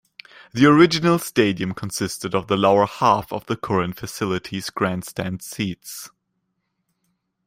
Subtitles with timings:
[0.51, 6.09] The original stadium consisted of the lower half of the current facility's grandstand seats.